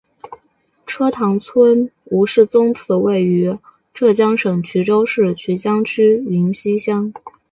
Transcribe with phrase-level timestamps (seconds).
[0.87, 3.55] 车塘村吴氏宗祠位于
[3.93, 7.13] 浙江省衢州市衢江区云溪乡。